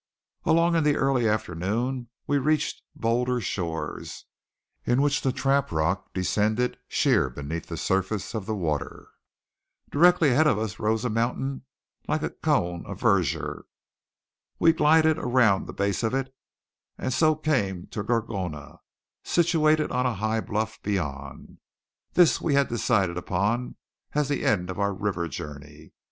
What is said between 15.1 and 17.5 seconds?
around the base of it, and so